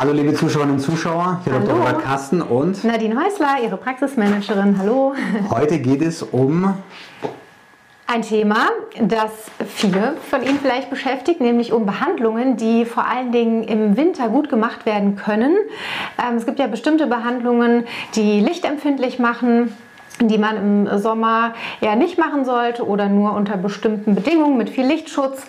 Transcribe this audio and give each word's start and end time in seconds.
Hallo 0.00 0.12
liebe 0.14 0.32
Zuschauerinnen 0.32 0.76
und 0.76 0.80
Zuschauer, 0.80 1.42
hier 1.44 1.52
Hallo. 1.52 1.66
Dr. 1.66 1.78
Robert 1.78 2.02
Kasten 2.02 2.40
und 2.40 2.82
Nadine 2.84 3.22
Häusler, 3.22 3.58
Ihre 3.62 3.76
Praxismanagerin. 3.76 4.78
Hallo. 4.78 5.12
heute 5.50 5.78
geht 5.78 6.00
es 6.00 6.22
um 6.22 6.72
Ein 8.06 8.22
Thema, 8.22 8.70
das 8.98 9.30
viele 9.68 10.14
von 10.30 10.42
Ihnen 10.42 10.58
vielleicht 10.58 10.88
beschäftigt, 10.88 11.42
nämlich 11.42 11.74
um 11.74 11.84
Behandlungen, 11.84 12.56
die 12.56 12.86
vor 12.86 13.06
allen 13.06 13.30
Dingen 13.30 13.62
im 13.62 13.98
Winter 13.98 14.30
gut 14.30 14.48
gemacht 14.48 14.86
werden 14.86 15.16
können. 15.16 15.54
Ähm, 16.18 16.38
es 16.38 16.46
gibt 16.46 16.58
ja 16.58 16.66
bestimmte 16.66 17.06
Behandlungen, 17.06 17.84
die 18.14 18.40
lichtempfindlich 18.40 19.18
machen 19.18 19.76
die 20.28 20.38
man 20.38 20.56
im 20.56 20.98
Sommer 20.98 21.54
ja 21.80 21.96
nicht 21.96 22.18
machen 22.18 22.44
sollte 22.44 22.86
oder 22.86 23.08
nur 23.08 23.32
unter 23.34 23.56
bestimmten 23.56 24.14
Bedingungen 24.14 24.58
mit 24.58 24.70
viel 24.70 24.86
Lichtschutz. 24.86 25.42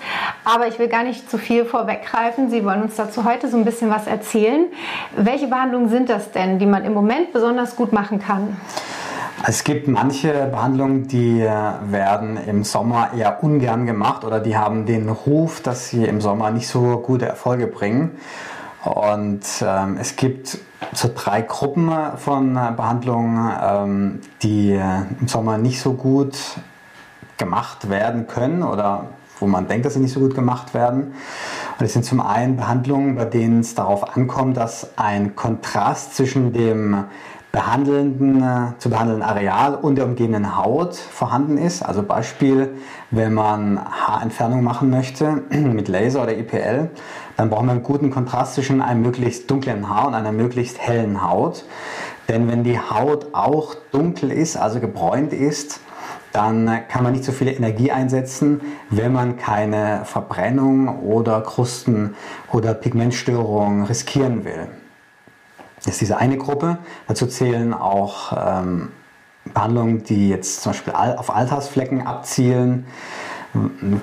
Aber 0.46 0.68
ich 0.68 0.80
will 0.80 0.88
gar 0.88 1.04
nicht 1.04 1.30
zu 1.30 1.38
viel 1.38 1.66
vorweggreifen. 1.66 2.50
Sie 2.50 2.64
wollen 2.64 2.84
uns 2.84 2.96
dazu 2.96 3.26
heute 3.26 3.48
so 3.50 3.58
ein 3.58 3.66
bisschen 3.66 3.90
was 3.90 4.08
erzählen. 4.08 4.68
Welche 5.16 5.48
Behandlungen 5.48 5.90
sind 5.90 6.10
das 6.10 6.32
denn, 6.32 6.60
die 6.60 6.66
man 6.66 6.86
im 6.86 6.94
Moment 6.94 7.34
besonders 7.34 7.76
gut 7.76 7.92
machen 7.92 8.20
kann? 8.20 8.56
Es 9.48 9.64
gibt 9.64 9.88
manche 9.88 10.32
Behandlungen, 10.52 11.08
die 11.08 11.40
werden 11.40 12.38
im 12.46 12.64
Sommer 12.64 13.10
eher 13.18 13.44
ungern 13.44 13.88
gemacht 13.88 14.24
oder 14.24 14.40
die 14.40 14.56
haben 14.56 14.86
den 14.86 15.10
Ruf, 15.10 15.62
dass 15.62 15.90
sie 15.90 16.06
im 16.06 16.22
Sommer 16.22 16.52
nicht 16.52 16.68
so 16.68 17.00
gute 17.00 17.26
Erfolge 17.26 17.66
bringen. 17.66 18.12
Und 18.84 19.42
ähm, 19.62 19.98
es 20.00 20.16
gibt 20.16 20.58
so 20.94 21.10
drei 21.14 21.42
Gruppen 21.42 21.92
von 22.18 22.56
äh, 22.56 22.72
Behandlungen, 22.76 23.52
ähm, 23.62 24.20
die 24.42 24.72
äh, 24.72 25.04
im 25.20 25.28
Sommer 25.28 25.58
nicht 25.58 25.80
so 25.82 25.94
gut 25.94 26.38
gemacht 27.38 27.90
werden 27.90 28.28
können 28.28 28.64
oder 28.64 29.06
wo 29.40 29.48
man 29.48 29.68
denkt, 29.68 29.86
dass 29.86 29.96
sie 29.96 30.00
nicht 30.00 30.14
so 30.14 30.20
gut 30.20 30.36
gemacht 30.36 30.74
werden. 30.74 31.14
Und 31.80 31.86
es 31.86 31.94
sind 31.94 32.06
zum 32.06 32.22
einen 32.22 32.58
Behandlungen, 32.58 33.16
bei 33.16 33.26
denen 33.26 33.62
es 33.62 33.74
darauf 33.74 34.16
ankommt, 34.16 34.58
dass 34.58 34.98
ein 34.98 35.36
Kontrast 35.36 36.16
zwischen 36.16 36.54
dem 36.54 37.06
behandelnden, 37.52 38.42
äh, 38.42 38.78
zu 38.80 38.90
behandelnden 38.90 39.28
Areal 39.28 39.76
und 39.76 39.96
der 39.96 40.06
umgebenden 40.06 40.58
Haut 40.58 40.96
vorhanden 40.96 41.58
ist. 41.58 41.84
Also 41.84 42.04
Beispiel, 42.04 42.76
wenn 43.10 43.34
man 43.34 43.80
Haarentfernung 43.80 44.64
machen 44.64 44.90
möchte 44.90 45.44
mit 45.50 45.88
Laser 45.88 46.24
oder 46.24 46.38
IPL, 46.38 46.90
dann 47.36 47.50
braucht 47.50 47.66
man 47.66 47.78
einen 47.78 47.84
guten 47.84 48.10
Kontrast 48.12 48.56
zwischen 48.56 48.82
einem 48.82 49.02
möglichst 49.02 49.50
dunklen 49.52 49.90
Haar 49.90 50.08
und 50.08 50.14
einer 50.14 50.32
möglichst 50.32 50.80
hellen 50.80 51.28
Haut. 51.28 51.66
Denn 52.30 52.48
wenn 52.48 52.64
die 52.64 52.80
Haut 52.80 53.34
auch 53.34 53.76
dunkel 53.92 54.32
ist, 54.32 54.56
also 54.56 54.80
gebräunt 54.80 55.34
ist, 55.34 55.82
dann 56.32 56.88
kann 56.88 57.04
man 57.04 57.12
nicht 57.12 57.26
so 57.26 57.34
viel 57.34 57.50
Energie 57.50 57.92
einsetzen, 57.92 58.62
wenn 58.90 59.12
man 59.12 59.36
keine 59.36 60.06
Verbrennung 60.06 61.00
oder 61.02 61.42
Krusten 61.42 62.16
oder 62.54 62.74
Pigmentstörungen 62.74 63.84
riskieren 63.84 64.46
will. 64.46 64.70
Das 65.84 65.94
ist 65.94 66.02
diese 66.02 66.18
eine 66.18 66.38
Gruppe. 66.38 66.78
Dazu 67.08 67.26
zählen 67.26 67.74
auch 67.74 68.34
ähm, 68.38 68.90
Behandlungen, 69.46 70.04
die 70.04 70.30
jetzt 70.30 70.62
zum 70.62 70.72
Beispiel 70.72 70.94
auf 70.94 71.34
Altersflecken 71.34 72.06
abzielen. 72.06 72.86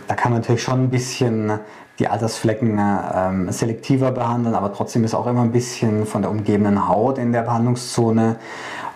Da 0.08 0.14
kann 0.14 0.32
man 0.32 0.40
natürlich 0.40 0.62
schon 0.62 0.84
ein 0.84 0.90
bisschen 0.90 1.60
die 1.98 2.08
Altersflecken 2.08 2.78
ähm, 2.78 3.50
selektiver 3.50 4.12
behandeln, 4.12 4.54
aber 4.54 4.72
trotzdem 4.72 5.04
ist 5.04 5.14
auch 5.14 5.26
immer 5.26 5.42
ein 5.42 5.52
bisschen 5.52 6.06
von 6.06 6.22
der 6.22 6.30
umgebenden 6.30 6.88
Haut 6.88 7.18
in 7.18 7.32
der 7.32 7.42
Behandlungszone. 7.42 8.36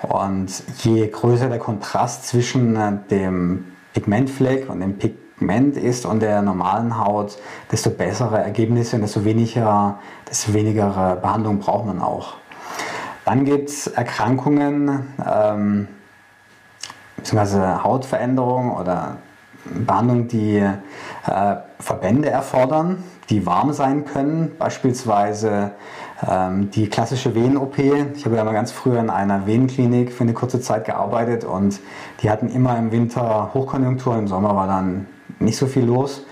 Und 0.02 0.50
je 0.82 1.08
größer 1.08 1.48
der 1.48 1.58
Kontrast 1.58 2.26
zwischen 2.26 2.76
äh, 2.76 2.92
dem 3.10 3.64
Pigmentfleck 3.92 4.68
und 4.68 4.80
dem 4.80 4.98
Pigment 4.98 5.76
ist 5.76 6.06
und 6.06 6.20
der 6.20 6.42
normalen 6.42 6.98
Haut, 6.98 7.38
desto 7.70 7.90
bessere 7.90 8.38
Ergebnisse 8.38 8.96
und 8.96 9.02
desto 9.02 9.24
weniger, 9.24 9.98
desto 10.28 10.52
weniger 10.54 11.16
Behandlung 11.20 11.58
braucht 11.58 11.86
man 11.86 12.00
auch. 12.00 12.34
Dann 13.24 13.44
gibt 13.44 13.68
es 13.68 13.86
Erkrankungen, 13.86 15.06
ähm, 15.24 15.88
beziehungsweise 17.16 17.84
Hautveränderungen 17.84 18.72
oder 18.72 19.18
Behandlungen, 19.64 20.28
die 20.28 20.56
äh, 20.56 21.56
Verbände 21.78 22.30
erfordern, 22.30 23.04
die 23.30 23.46
warm 23.46 23.72
sein 23.72 24.04
können, 24.04 24.52
beispielsweise 24.58 25.72
ähm, 26.28 26.70
die 26.70 26.88
klassische 26.88 27.34
Venen-OP. 27.34 27.78
Ich 27.78 28.24
habe 28.24 28.36
ja 28.36 28.44
mal 28.44 28.52
ganz 28.52 28.72
früher 28.72 28.98
in 28.98 29.08
einer 29.08 29.46
Venenklinik 29.46 30.12
für 30.12 30.24
eine 30.24 30.32
kurze 30.32 30.60
Zeit 30.60 30.84
gearbeitet 30.84 31.44
und 31.44 31.80
die 32.22 32.30
hatten 32.30 32.48
immer 32.48 32.76
im 32.76 32.90
Winter 32.90 33.50
Hochkonjunktur, 33.54 34.16
im 34.16 34.26
Sommer 34.26 34.56
war 34.56 34.66
dann 34.66 35.06
nicht 35.38 35.56
so 35.56 35.66
viel 35.66 35.84
los. 35.84 36.26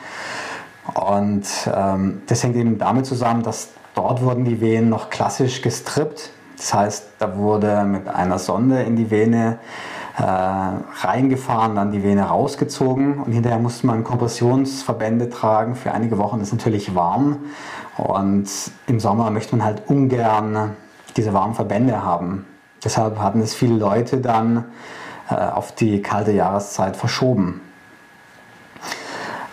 Und 0.94 1.46
ähm, 1.72 2.22
das 2.26 2.42
hängt 2.42 2.56
eben 2.56 2.78
damit 2.78 3.06
zusammen, 3.06 3.42
dass 3.42 3.68
dort 3.94 4.22
wurden 4.22 4.44
die 4.44 4.60
Venen 4.60 4.88
noch 4.88 5.08
klassisch 5.08 5.62
gestrippt. 5.62 6.30
Das 6.60 6.74
heißt, 6.74 7.04
da 7.18 7.38
wurde 7.38 7.84
mit 7.84 8.06
einer 8.06 8.38
Sonde 8.38 8.82
in 8.82 8.94
die 8.94 9.10
Vene 9.10 9.58
äh, 10.18 10.22
reingefahren, 10.22 11.74
dann 11.74 11.90
die 11.90 12.02
Vene 12.02 12.24
rausgezogen 12.24 13.22
und 13.22 13.32
hinterher 13.32 13.58
musste 13.58 13.86
man 13.86 14.04
Kompressionsverbände 14.04 15.30
tragen 15.30 15.74
für 15.74 15.92
einige 15.92 16.18
Wochen. 16.18 16.38
Ist 16.40 16.52
natürlich 16.52 16.94
warm 16.94 17.38
und 17.96 18.46
im 18.86 19.00
Sommer 19.00 19.30
möchte 19.30 19.56
man 19.56 19.64
halt 19.64 19.84
ungern 19.86 20.76
diese 21.16 21.32
warmen 21.32 21.54
Verbände 21.54 22.04
haben. 22.04 22.44
Deshalb 22.84 23.18
hatten 23.18 23.40
es 23.40 23.54
viele 23.54 23.76
Leute 23.76 24.18
dann 24.18 24.66
äh, 25.30 25.36
auf 25.36 25.74
die 25.74 26.02
kalte 26.02 26.32
Jahreszeit 26.32 26.94
verschoben. 26.94 27.62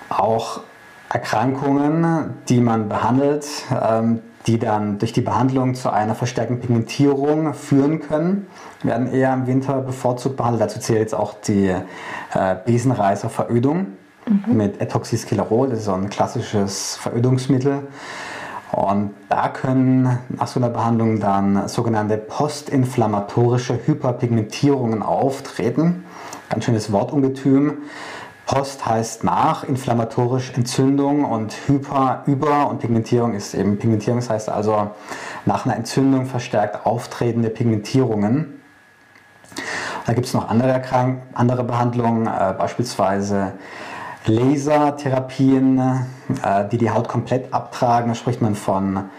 Auch 0.09 0.59
Erkrankungen, 1.07 2.34
die 2.50 2.59
man 2.59 2.89
behandelt, 2.89 3.47
ähm, 3.72 4.19
die 4.47 4.57
dann 4.57 4.97
durch 4.97 5.11
die 5.11 5.21
Behandlung 5.21 5.75
zu 5.75 5.91
einer 5.91 6.15
verstärkten 6.15 6.59
Pigmentierung 6.59 7.53
führen 7.53 7.99
können, 7.99 8.47
werden 8.81 9.11
eher 9.11 9.33
im 9.33 9.45
Winter 9.45 9.81
bevorzugt 9.81 10.37
behandelt. 10.37 10.61
Dazu 10.61 10.79
zählt 10.79 10.99
jetzt 10.99 11.15
auch 11.15 11.33
die 11.33 11.67
äh, 11.67 12.55
Besenreißerverödung 12.65 13.87
mhm. 14.25 14.57
mit 14.57 14.81
Ethoxysklerol, 14.81 15.69
das 15.69 15.79
ist 15.79 15.85
so 15.85 15.93
ein 15.93 16.09
klassisches 16.09 16.95
Verödungsmittel. 16.95 17.87
Und 18.71 19.11
da 19.29 19.47
können 19.47 20.19
nach 20.29 20.47
so 20.47 20.59
einer 20.59 20.69
Behandlung 20.69 21.19
dann 21.19 21.67
sogenannte 21.67 22.17
postinflammatorische 22.17 23.79
Hyperpigmentierungen 23.85 25.03
auftreten. 25.03 26.03
Ganz 26.49 26.65
schönes 26.65 26.91
Wortungetüm. 26.91 27.77
Post 28.47 28.85
heißt 28.85 29.25
nach, 29.25 29.65
inflammatorisch 29.65 30.53
Entzündung 30.55 31.25
und 31.25 31.53
Hyper, 31.67 32.23
Über 32.27 32.69
und 32.69 32.79
Pigmentierung 32.79 33.33
ist 33.33 33.53
eben, 33.53 33.77
Pigmentierung 33.77 34.21
das 34.21 34.29
heißt 34.29 34.49
also 34.49 34.91
nach 35.45 35.65
einer 35.65 35.75
Entzündung 35.75 36.25
verstärkt 36.25 36.85
auftretende 36.85 37.49
Pigmentierungen. 37.49 38.61
Da 40.05 40.13
gibt 40.13 40.27
es 40.27 40.33
noch 40.33 40.47
andere, 40.47 40.81
andere 41.33 41.65
Behandlungen, 41.65 42.25
äh, 42.25 42.55
beispielsweise 42.57 43.51
Lasertherapien, 44.25 46.05
äh, 46.41 46.69
die 46.69 46.77
die 46.77 46.89
Haut 46.89 47.09
komplett 47.09 47.53
abtragen. 47.53 48.07
Da 48.07 48.15
spricht 48.15 48.41
man 48.41 48.55
von 48.55 49.09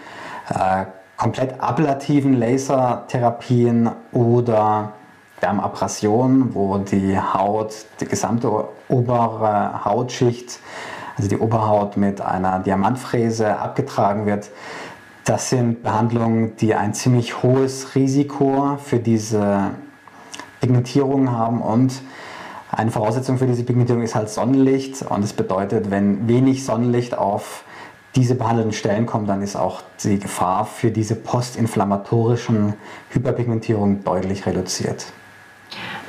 äh, 0.49 0.85
komplett 1.17 1.61
ablativen 1.61 2.33
Lasertherapien 2.33 3.91
oder 4.11 4.93
Wärmeabrasion, 5.41 6.53
wo 6.53 6.77
die 6.77 7.19
Haut, 7.19 7.73
die 7.99 8.05
gesamte 8.05 8.67
obere 8.87 9.85
Hautschicht, 9.85 10.59
also 11.17 11.29
die 11.29 11.37
Oberhaut 11.37 11.97
mit 11.97 12.21
einer 12.21 12.59
Diamantfräse 12.59 13.57
abgetragen 13.57 14.25
wird. 14.25 14.49
Das 15.25 15.49
sind 15.49 15.83
Behandlungen, 15.83 16.55
die 16.57 16.75
ein 16.75 16.93
ziemlich 16.93 17.43
hohes 17.43 17.95
Risiko 17.95 18.77
für 18.83 18.99
diese 18.99 19.71
Pigmentierung 20.59 21.31
haben 21.31 21.61
und 21.61 22.01
eine 22.71 22.91
Voraussetzung 22.91 23.37
für 23.37 23.47
diese 23.47 23.63
Pigmentierung 23.63 24.03
ist 24.03 24.15
halt 24.15 24.29
Sonnenlicht 24.29 25.01
und 25.01 25.23
das 25.23 25.33
bedeutet, 25.33 25.89
wenn 25.89 26.27
wenig 26.27 26.65
Sonnenlicht 26.65 27.17
auf 27.17 27.63
diese 28.15 28.35
behandelten 28.35 28.73
Stellen 28.73 29.05
kommt, 29.05 29.29
dann 29.29 29.41
ist 29.41 29.55
auch 29.55 29.81
die 30.03 30.19
Gefahr 30.19 30.65
für 30.65 30.91
diese 30.91 31.15
postinflammatorischen 31.15 32.73
Hyperpigmentierungen 33.09 34.03
deutlich 34.03 34.45
reduziert. 34.45 35.13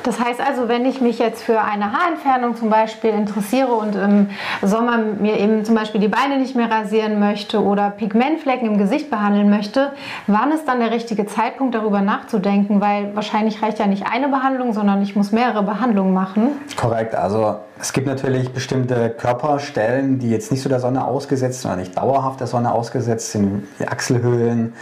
Das 0.03 0.19
heißt 0.19 0.41
also, 0.41 0.69
wenn 0.69 0.87
ich 0.87 1.01
mich 1.01 1.19
jetzt 1.19 1.43
für 1.43 1.61
eine 1.61 1.93
Haarentfernung 1.93 2.57
zum 2.57 2.71
Beispiel 2.71 3.11
interessiere 3.11 3.73
und 3.73 3.95
im 3.97 4.31
Sommer 4.63 4.99
mir 4.99 5.39
eben 5.39 5.65
zum 5.65 5.75
Beispiel 5.75 6.01
die 6.01 6.09
Beine 6.09 6.39
nicht 6.39 6.57
mehr 6.57 6.71
rasieren 6.71 7.21
möchte 7.21 7.63
oder 7.63 7.91
Pigmentflecken 7.91 8.67
im 8.67 8.79
Gesicht 8.79 9.11
behandeln 9.11 9.51
möchte, 9.51 9.93
wann 10.27 10.53
ist 10.53 10.67
dann 10.67 10.81
der 10.81 10.91
richtige 10.91 11.27
Zeitpunkt, 11.27 11.75
darüber 11.75 12.01
nachzudenken? 12.01 12.81
Weil 12.81 13.15
wahrscheinlich 13.15 13.63
reicht 13.63 13.79
ja 13.79 13.87
nicht 13.87 14.07
eine 14.11 14.29
Behandlung, 14.29 14.73
sondern 14.73 15.03
ich 15.03 15.17
muss 15.17 15.33
mehrere 15.33 15.63
Behandlungen 15.63 16.15
machen. 16.15 16.53
Korrekt. 16.77 17.15
Also 17.15 17.57
es 17.79 17.93
gibt 17.93 18.07
natürlich 18.07 18.53
bestimmte 18.53 19.11
Körperstellen, 19.11 20.19
die 20.19 20.31
jetzt 20.31 20.51
nicht 20.51 20.63
so 20.63 20.69
der 20.69 20.81
Sonne 20.81 21.05
ausgesetzt 21.05 21.63
sind 21.63 21.71
oder 21.71 21.81
nicht 21.81 21.97
dauerhaft 21.97 22.41
der 22.41 22.47
Sonne 22.47 22.73
ausgesetzt 22.73 23.33
sind, 23.33 23.67
die 23.79 23.87
Achselhöhlen 23.87 24.73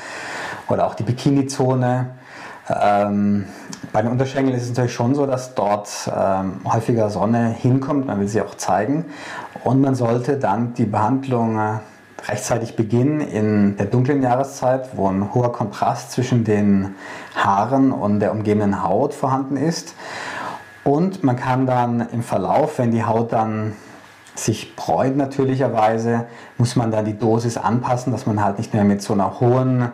oder 0.69 0.87
auch 0.87 0.95
die 0.95 1.03
Bikinizone. 1.03 2.11
Ähm, 2.71 3.47
bei 3.93 4.03
den 4.03 4.11
Unterschenkeln 4.11 4.57
ist 4.57 4.65
es 4.65 4.69
natürlich 4.71 4.93
schon 4.93 5.15
so, 5.15 5.27
dass 5.27 5.55
dort 5.55 6.11
ähm, 6.15 6.61
häufiger 6.65 7.11
Sonne 7.11 7.49
hinkommt. 7.49 8.07
Man 8.07 8.21
will 8.21 8.29
sie 8.29 8.43
auch 8.43 8.57
zeigen. 8.57 9.07
Und 9.65 9.81
man 9.81 9.95
sollte 9.95 10.37
dann 10.37 10.75
die 10.75 10.85
Behandlung 10.85 11.59
äh, 11.59 11.79
rechtzeitig 12.27 12.77
beginnen 12.77 13.21
in 13.21 13.77
der 13.77 13.87
dunklen 13.87 14.23
Jahreszeit, 14.23 14.97
wo 14.97 15.09
ein 15.09 15.33
hoher 15.35 15.53
Kontrast 15.53 16.13
zwischen 16.13 16.45
den 16.45 16.95
Haaren 17.35 17.93
und 17.93 18.21
der 18.21 18.33
umgebenden 18.33 18.83
Haut 18.83 19.15
vorhanden 19.15 19.57
ist. 19.57 19.95
Und 20.85 21.23
man 21.23 21.37
kann 21.37 21.67
dann 21.67 22.09
im 22.13 22.23
Verlauf, 22.23 22.79
wenn 22.79 22.91
die 22.91 23.05
Haut 23.05 23.33
dann 23.33 23.75
sich 24.35 24.77
bräunt 24.77 25.17
natürlicherweise, 25.17 26.27
muss 26.57 26.77
man 26.77 26.91
dann 26.91 27.05
die 27.05 27.19
Dosis 27.19 27.57
anpassen, 27.57 28.13
dass 28.13 28.27
man 28.27 28.43
halt 28.43 28.59
nicht 28.59 28.73
mehr 28.73 28.85
mit 28.85 29.03
so 29.03 29.13
einer 29.13 29.41
hohen 29.41 29.91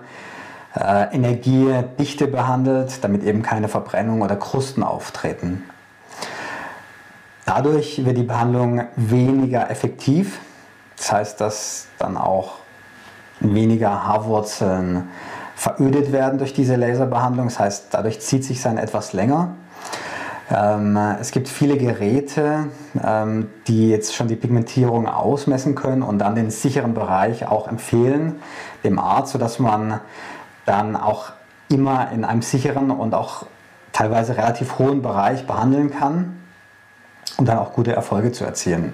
äh, 0.76 1.14
Energiedichte 1.14 2.26
behandelt, 2.26 3.02
damit 3.02 3.22
eben 3.22 3.42
keine 3.42 3.68
Verbrennung 3.68 4.22
oder 4.22 4.36
Krusten 4.36 4.82
auftreten. 4.82 5.64
Dadurch 7.46 8.04
wird 8.04 8.16
die 8.16 8.22
Behandlung 8.22 8.84
weniger 8.96 9.70
effektiv. 9.70 10.40
Das 10.96 11.12
heißt, 11.12 11.40
dass 11.40 11.86
dann 11.98 12.16
auch 12.16 12.54
weniger 13.40 14.06
Haarwurzeln 14.06 15.08
verödet 15.54 16.12
werden 16.12 16.38
durch 16.38 16.52
diese 16.52 16.76
Laserbehandlung. 16.76 17.46
Das 17.46 17.58
heißt, 17.58 17.86
dadurch 17.90 18.20
zieht 18.20 18.44
sich 18.44 18.60
sein 18.60 18.78
etwas 18.78 19.12
länger. 19.12 19.54
Ähm, 20.50 20.96
es 21.20 21.30
gibt 21.30 21.48
viele 21.48 21.76
Geräte, 21.78 22.68
ähm, 23.02 23.48
die 23.66 23.88
jetzt 23.90 24.14
schon 24.14 24.28
die 24.28 24.36
Pigmentierung 24.36 25.06
ausmessen 25.06 25.74
können 25.74 26.02
und 26.02 26.18
dann 26.18 26.34
den 26.34 26.50
sicheren 26.50 26.94
Bereich 26.94 27.46
auch 27.46 27.68
empfehlen 27.68 28.36
dem 28.84 28.98
Arzt, 28.98 29.32
sodass 29.32 29.58
man 29.58 30.00
dann 30.66 30.96
auch 30.96 31.32
immer 31.68 32.10
in 32.12 32.24
einem 32.24 32.42
sicheren 32.42 32.90
und 32.90 33.14
auch 33.14 33.46
teilweise 33.92 34.36
relativ 34.36 34.78
hohen 34.78 35.02
Bereich 35.02 35.46
behandeln 35.46 35.90
kann 35.90 36.36
um 37.36 37.44
dann 37.44 37.58
auch 37.58 37.72
gute 37.72 37.92
Erfolge 37.92 38.32
zu 38.32 38.44
erzielen. 38.44 38.92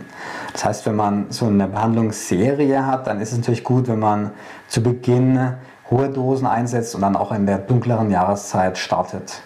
Das 0.52 0.64
heißt, 0.64 0.86
wenn 0.86 0.96
man 0.96 1.26
so 1.30 1.46
eine 1.46 1.68
Behandlungsserie 1.68 2.86
hat, 2.86 3.06
dann 3.06 3.20
ist 3.20 3.32
es 3.32 3.38
natürlich 3.38 3.64
gut, 3.64 3.88
wenn 3.88 3.98
man 3.98 4.30
zu 4.68 4.82
Beginn 4.82 5.54
hohe 5.90 6.08
Dosen 6.08 6.46
einsetzt 6.46 6.94
und 6.94 7.02
dann 7.02 7.16
auch 7.16 7.32
in 7.32 7.46
der 7.46 7.58
dunkleren 7.58 8.10
Jahreszeit 8.10 8.78
startet. 8.78 9.42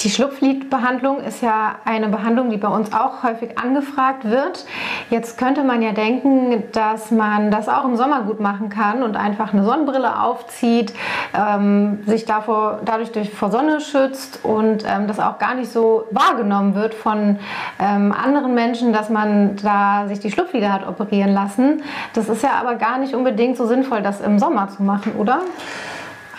Die 0.00 0.10
Schlupflidbehandlung 0.10 1.20
ist 1.20 1.42
ja 1.42 1.76
eine 1.86 2.08
Behandlung, 2.08 2.50
die 2.50 2.58
bei 2.58 2.68
uns 2.68 2.92
auch 2.92 3.22
häufig 3.22 3.58
angefragt 3.58 4.24
wird. 4.24 4.66
Jetzt 5.08 5.38
könnte 5.38 5.64
man 5.64 5.80
ja 5.80 5.92
denken, 5.92 6.64
dass 6.72 7.10
man 7.10 7.50
das 7.50 7.68
auch 7.68 7.84
im 7.84 7.96
Sommer 7.96 8.22
gut 8.22 8.38
machen 8.38 8.68
kann 8.68 9.02
und 9.02 9.16
einfach 9.16 9.54
eine 9.54 9.64
Sonnenbrille 9.64 10.20
aufzieht, 10.20 10.92
ähm, 11.34 12.02
sich 12.06 12.26
davor, 12.26 12.80
dadurch 12.84 13.12
durch 13.12 13.32
vor 13.32 13.50
Sonne 13.50 13.80
schützt 13.80 14.44
und 14.44 14.84
ähm, 14.86 15.08
das 15.08 15.18
auch 15.18 15.38
gar 15.38 15.54
nicht 15.54 15.72
so 15.72 16.04
wahrgenommen 16.10 16.74
wird 16.74 16.92
von 16.92 17.38
ähm, 17.80 18.12
anderen 18.12 18.54
Menschen, 18.54 18.92
dass 18.92 19.08
man 19.08 19.56
da 19.56 20.08
sich 20.08 20.20
die 20.20 20.30
Schlupflider 20.30 20.72
hat 20.72 20.86
operieren 20.86 21.32
lassen. 21.32 21.82
Das 22.12 22.28
ist 22.28 22.42
ja 22.42 22.50
aber 22.60 22.74
gar 22.74 22.98
nicht 22.98 23.14
unbedingt 23.14 23.56
so 23.56 23.66
sinnvoll, 23.66 24.02
das 24.02 24.20
im 24.20 24.38
Sommer 24.38 24.68
zu 24.68 24.82
machen, 24.82 25.12
oder? 25.16 25.40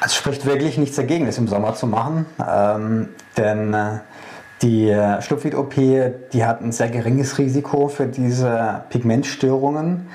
Es 0.03 0.15
spricht 0.15 0.45
wirklich 0.45 0.77
nichts 0.77 0.95
dagegen, 0.95 1.25
das 1.25 1.37
im 1.37 1.47
Sommer 1.47 1.73
zu 1.73 1.87
machen, 1.87 2.25
ähm, 2.47 3.09
denn 3.35 3.73
äh, 3.73 3.99
die 4.61 4.89
äh, 4.89 5.21
Schlupflied-OP, 5.21 5.75
die 5.75 6.45
hat 6.45 6.61
ein 6.61 6.71
sehr 6.71 6.89
geringes 6.89 7.37
Risiko 7.37 7.87
für 7.87 8.05
diese 8.05 8.83
Pigmentstörungen 8.89 10.07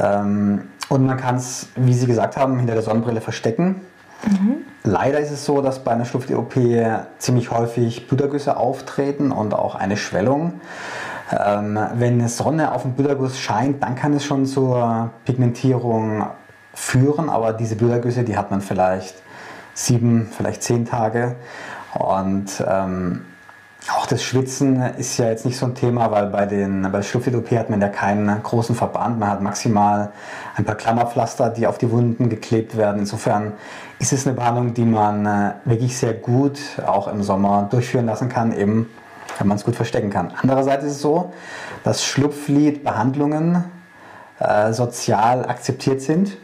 ähm, 0.00 0.62
und 0.88 1.06
man 1.06 1.16
kann 1.18 1.36
es, 1.36 1.68
wie 1.76 1.94
Sie 1.94 2.06
gesagt 2.06 2.36
haben, 2.36 2.58
hinter 2.58 2.74
der 2.74 2.82
Sonnenbrille 2.82 3.20
verstecken. 3.20 3.82
Mhm. 4.26 4.64
Leider 4.84 5.18
ist 5.20 5.30
es 5.30 5.44
so, 5.44 5.60
dass 5.60 5.84
bei 5.84 5.92
einer 5.92 6.04
Schlupflied-OP 6.04 6.54
ziemlich 7.18 7.50
häufig 7.50 8.08
Blutergüsse 8.08 8.56
auftreten 8.56 9.32
und 9.32 9.54
auch 9.54 9.74
eine 9.74 9.96
Schwellung. 9.96 10.60
Ähm, 11.30 11.78
wenn 11.94 12.26
Sonne 12.28 12.72
auf 12.72 12.82
den 12.82 12.94
Bluterguss 12.94 13.38
scheint, 13.38 13.82
dann 13.82 13.94
kann 13.94 14.14
es 14.14 14.24
schon 14.24 14.46
zur 14.46 15.10
Pigmentierung 15.24 16.26
führen, 16.80 17.28
aber 17.28 17.52
diese 17.52 17.76
Bildergüsse, 17.76 18.24
die 18.24 18.36
hat 18.36 18.50
man 18.50 18.62
vielleicht 18.62 19.14
sieben, 19.74 20.30
vielleicht 20.34 20.62
zehn 20.62 20.86
Tage. 20.86 21.36
Und 21.94 22.64
ähm, 22.66 23.26
auch 23.96 24.06
das 24.06 24.22
Schwitzen 24.22 24.80
ist 24.96 25.18
ja 25.18 25.26
jetzt 25.26 25.44
nicht 25.44 25.58
so 25.58 25.66
ein 25.66 25.74
Thema, 25.74 26.10
weil 26.10 26.26
bei, 26.26 26.46
den, 26.46 26.82
bei 26.82 26.90
der 26.90 27.02
Schlupfid-OP 27.02 27.50
hat 27.52 27.70
man 27.70 27.80
ja 27.80 27.88
keinen 27.88 28.42
großen 28.42 28.74
Verband. 28.74 29.18
Man 29.18 29.28
hat 29.28 29.42
maximal 29.42 30.12
ein 30.56 30.64
paar 30.64 30.74
Klammerpflaster, 30.74 31.50
die 31.50 31.66
auf 31.66 31.78
die 31.78 31.90
Wunden 31.90 32.28
geklebt 32.28 32.76
werden. 32.76 33.00
Insofern 33.00 33.52
ist 33.98 34.12
es 34.12 34.26
eine 34.26 34.36
Behandlung, 34.36 34.74
die 34.74 34.84
man 34.84 35.26
äh, 35.26 35.52
wirklich 35.64 35.96
sehr 35.96 36.14
gut 36.14 36.58
auch 36.86 37.08
im 37.08 37.22
Sommer 37.22 37.68
durchführen 37.70 38.06
lassen 38.06 38.28
kann, 38.28 38.52
eben 38.52 38.88
wenn 39.38 39.48
man 39.48 39.56
es 39.56 39.64
gut 39.64 39.76
verstecken 39.76 40.10
kann. 40.10 40.32
Andererseits 40.40 40.84
ist 40.84 40.92
es 40.92 41.00
so, 41.00 41.32
dass 41.84 42.04
Schlupflid-Behandlungen 42.04 43.64
äh, 44.38 44.72
sozial 44.72 45.46
akzeptiert 45.46 46.00
sind. 46.00 46.36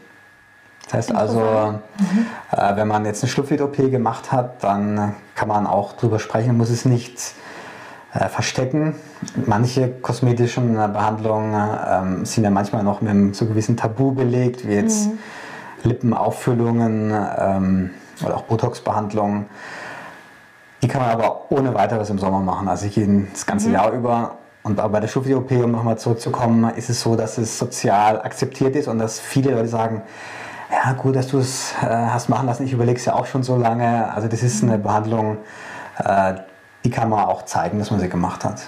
Das 0.87 0.93
heißt 0.93 1.15
also, 1.15 1.39
mhm. 1.99 2.25
äh, 2.51 2.75
wenn 2.75 2.87
man 2.87 3.05
jetzt 3.05 3.23
eine 3.23 3.29
Schlupflid-OP 3.29 3.91
gemacht 3.91 4.31
hat, 4.31 4.63
dann 4.63 5.15
kann 5.35 5.47
man 5.49 5.67
auch 5.67 5.93
drüber 5.93 6.19
sprechen, 6.19 6.57
muss 6.57 6.69
es 6.69 6.85
nicht 6.85 7.33
äh, 8.13 8.29
verstecken. 8.29 8.95
Manche 9.45 9.89
kosmetischen 9.89 10.75
Behandlungen 10.75 11.77
ähm, 11.87 12.25
sind 12.25 12.45
ja 12.45 12.49
manchmal 12.49 12.83
noch 12.83 13.01
mit 13.01 13.11
einem 13.11 13.33
so 13.33 13.45
gewissen 13.45 13.75
Tabu 13.75 14.11
belegt, 14.11 14.65
wie 14.65 14.73
jetzt 14.73 15.09
mhm. 15.09 15.19
Lippenauffüllungen 15.83 17.13
ähm, 17.37 17.89
oder 18.25 18.37
auch 18.37 18.43
Botox-Behandlungen. 18.43 19.47
Die 20.81 20.87
kann 20.87 21.01
man 21.01 21.09
aber 21.09 21.51
ohne 21.51 21.73
weiteres 21.73 22.09
im 22.09 22.19
Sommer 22.19 22.39
machen. 22.39 22.67
Also 22.69 22.85
ich 22.85 22.95
gehe 22.95 23.27
das 23.31 23.45
ganze 23.45 23.67
mhm. 23.67 23.73
Jahr 23.73 23.91
über. 23.91 24.37
Und 24.63 24.75
bei 24.75 24.99
der 24.99 25.07
Schlupflid-OP, 25.07 25.51
um 25.63 25.71
nochmal 25.71 25.97
zurückzukommen, 25.97 26.73
ist 26.75 26.89
es 26.89 27.01
so, 27.01 27.15
dass 27.15 27.37
es 27.37 27.57
sozial 27.57 28.21
akzeptiert 28.21 28.75
ist 28.75 28.87
und 28.87 28.99
dass 28.99 29.19
viele 29.19 29.51
Leute 29.51 29.67
sagen, 29.67 30.01
ja 30.71 30.93
gut, 30.93 31.15
dass 31.15 31.27
du 31.27 31.39
es 31.39 31.73
äh, 31.81 31.85
hast 31.85 32.29
machen 32.29 32.47
lassen, 32.47 32.63
ich 32.63 32.73
überlege 32.73 32.99
es 32.99 33.05
ja 33.05 33.13
auch 33.13 33.25
schon 33.25 33.43
so 33.43 33.57
lange. 33.57 34.11
Also 34.13 34.27
das 34.27 34.43
ist 34.43 34.63
eine 34.63 34.77
Behandlung, 34.77 35.37
äh, 35.97 36.35
die 36.83 36.89
kann 36.89 37.09
man 37.09 37.25
auch 37.25 37.43
zeigen, 37.45 37.79
dass 37.79 37.91
man 37.91 37.99
sie 37.99 38.09
gemacht 38.09 38.43
hat. 38.43 38.63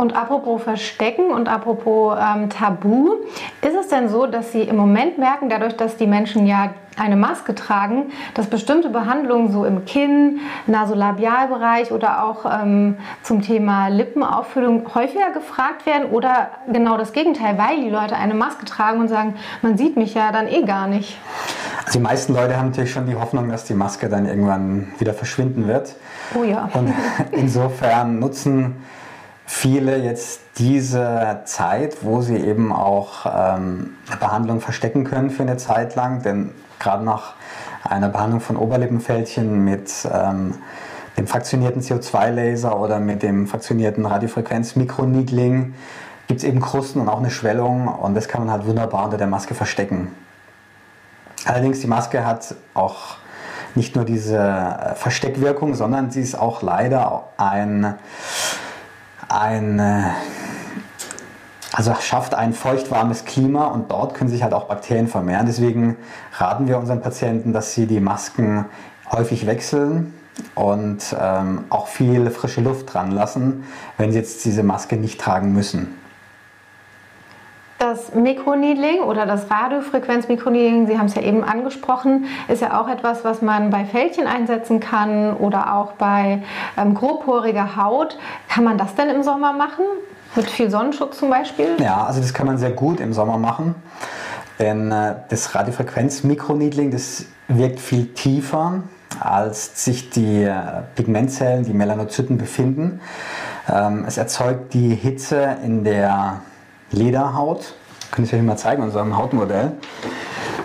Und 0.00 0.16
apropos 0.16 0.62
Verstecken 0.62 1.30
und 1.30 1.46
apropos 1.46 2.16
ähm, 2.18 2.48
Tabu, 2.48 3.16
ist 3.60 3.74
es 3.78 3.88
denn 3.88 4.08
so, 4.08 4.24
dass 4.24 4.50
Sie 4.50 4.62
im 4.62 4.76
Moment 4.76 5.18
merken, 5.18 5.50
dadurch, 5.50 5.76
dass 5.76 5.98
die 5.98 6.06
Menschen 6.06 6.46
ja 6.46 6.70
eine 6.96 7.16
Maske 7.16 7.54
tragen, 7.54 8.04
dass 8.32 8.46
bestimmte 8.46 8.88
Behandlungen 8.88 9.52
so 9.52 9.66
im 9.66 9.84
Kinn, 9.84 10.40
Nasolabialbereich 10.66 11.92
oder 11.92 12.24
auch 12.24 12.46
ähm, 12.46 12.96
zum 13.22 13.42
Thema 13.42 13.88
Lippenauffüllung 13.88 14.86
häufiger 14.94 15.32
gefragt 15.34 15.84
werden 15.84 16.08
oder 16.10 16.48
genau 16.72 16.96
das 16.96 17.12
Gegenteil, 17.12 17.58
weil 17.58 17.82
die 17.82 17.90
Leute 17.90 18.16
eine 18.16 18.32
Maske 18.32 18.64
tragen 18.64 19.00
und 19.00 19.08
sagen, 19.08 19.34
man 19.60 19.76
sieht 19.76 19.98
mich 19.98 20.14
ja 20.14 20.32
dann 20.32 20.48
eh 20.48 20.62
gar 20.62 20.86
nicht? 20.86 21.18
Also 21.84 21.98
die 21.98 22.02
meisten 22.02 22.32
Leute 22.32 22.56
haben 22.56 22.68
natürlich 22.68 22.90
schon 22.90 23.04
die 23.04 23.16
Hoffnung, 23.16 23.50
dass 23.50 23.64
die 23.64 23.74
Maske 23.74 24.08
dann 24.08 24.24
irgendwann 24.24 24.94
wieder 24.98 25.12
verschwinden 25.12 25.68
wird. 25.68 25.94
Oh 26.34 26.42
ja. 26.42 26.70
Und 26.72 26.94
insofern 27.32 28.18
nutzen 28.18 28.76
viele 29.52 29.98
jetzt 29.98 30.42
diese 30.58 31.40
Zeit, 31.44 32.04
wo 32.04 32.22
sie 32.22 32.36
eben 32.36 32.72
auch 32.72 33.26
ähm, 33.26 33.94
Behandlung 34.20 34.60
verstecken 34.60 35.02
können 35.02 35.28
für 35.30 35.42
eine 35.42 35.56
Zeit 35.56 35.96
lang, 35.96 36.22
denn 36.22 36.52
gerade 36.78 37.04
nach 37.04 37.34
einer 37.82 38.08
Behandlung 38.08 38.40
von 38.40 38.56
Oberlippenfältchen 38.56 39.64
mit 39.64 39.90
ähm, 40.10 40.54
dem 41.18 41.26
fraktionierten 41.26 41.82
CO2-Laser 41.82 42.78
oder 42.78 43.00
mit 43.00 43.24
dem 43.24 43.48
fraktionierten 43.48 44.06
Radiofrequenz-Mikroneedling 44.06 45.74
gibt 46.28 46.38
es 46.38 46.44
eben 46.44 46.60
Krusten 46.60 47.00
und 47.00 47.08
auch 47.08 47.18
eine 47.18 47.30
Schwellung 47.30 47.88
und 47.88 48.14
das 48.14 48.28
kann 48.28 48.42
man 48.42 48.52
halt 48.52 48.66
wunderbar 48.66 49.04
unter 49.06 49.18
der 49.18 49.26
Maske 49.26 49.56
verstecken. 49.56 50.14
Allerdings 51.44 51.80
die 51.80 51.88
Maske 51.88 52.24
hat 52.24 52.54
auch 52.72 53.16
nicht 53.74 53.96
nur 53.96 54.04
diese 54.04 54.38
äh, 54.38 54.94
Versteckwirkung, 54.94 55.74
sondern 55.74 56.12
sie 56.12 56.20
ist 56.20 56.38
auch 56.38 56.62
leider 56.62 57.24
ein 57.36 57.96
ein, 59.30 59.78
äh, 59.78 60.10
also 61.72 61.94
schafft 62.00 62.34
ein 62.34 62.52
feuchtwarmes 62.52 63.24
Klima 63.24 63.66
und 63.66 63.90
dort 63.90 64.14
können 64.14 64.30
sich 64.30 64.42
halt 64.42 64.52
auch 64.52 64.64
Bakterien 64.64 65.08
vermehren. 65.08 65.46
Deswegen 65.46 65.96
raten 66.32 66.68
wir 66.68 66.78
unseren 66.78 67.00
Patienten, 67.00 67.52
dass 67.52 67.74
sie 67.74 67.86
die 67.86 68.00
Masken 68.00 68.66
häufig 69.10 69.46
wechseln 69.46 70.14
und 70.54 71.16
ähm, 71.18 71.64
auch 71.70 71.86
viel 71.86 72.30
frische 72.30 72.60
Luft 72.60 72.92
dran 72.92 73.10
lassen, 73.10 73.64
wenn 73.98 74.12
sie 74.12 74.18
jetzt 74.18 74.44
diese 74.44 74.62
Maske 74.62 74.96
nicht 74.96 75.20
tragen 75.20 75.52
müssen. 75.52 75.94
Das 77.80 78.14
Mikroneedling 78.14 79.00
oder 79.00 79.24
das 79.24 79.50
Radiofrequenz-Mikroneedling, 79.50 80.86
Sie 80.86 80.98
haben 80.98 81.06
es 81.06 81.14
ja 81.14 81.22
eben 81.22 81.42
angesprochen, 81.42 82.26
ist 82.48 82.60
ja 82.60 82.78
auch 82.78 82.88
etwas, 82.88 83.24
was 83.24 83.40
man 83.40 83.70
bei 83.70 83.86
Fältchen 83.86 84.26
einsetzen 84.26 84.80
kann 84.80 85.34
oder 85.34 85.74
auch 85.74 85.92
bei 85.92 86.42
ähm, 86.76 86.92
grobporiger 86.92 87.76
Haut. 87.76 88.18
Kann 88.50 88.64
man 88.64 88.76
das 88.76 88.94
denn 88.96 89.08
im 89.08 89.22
Sommer 89.22 89.54
machen? 89.54 89.86
Mit 90.36 90.50
viel 90.50 90.70
Sonnenschutz 90.70 91.16
zum 91.20 91.30
Beispiel? 91.30 91.68
Ja, 91.78 92.04
also 92.04 92.20
das 92.20 92.34
kann 92.34 92.46
man 92.46 92.58
sehr 92.58 92.72
gut 92.72 93.00
im 93.00 93.14
Sommer 93.14 93.38
machen. 93.38 93.74
Denn 94.58 94.92
äh, 94.92 95.14
das 95.30 95.54
Radiofrequenz-Mikroneedling, 95.54 96.90
das 96.90 97.24
wirkt 97.48 97.80
viel 97.80 98.12
tiefer, 98.12 98.82
als 99.20 99.82
sich 99.82 100.10
die 100.10 100.42
äh, 100.42 100.52
Pigmentzellen, 100.96 101.64
die 101.64 101.72
Melanozyten 101.72 102.36
befinden. 102.36 103.00
Ähm, 103.72 104.04
es 104.06 104.18
erzeugt 104.18 104.74
die 104.74 104.94
Hitze 104.94 105.56
in 105.64 105.82
der 105.82 106.42
Lederhaut 106.90 107.74
kann 108.10 108.24
ich 108.24 108.34
euch 108.34 108.42
mal 108.42 108.56
zeigen, 108.56 108.82
unserem 108.82 109.16
Hautmodell. 109.16 109.72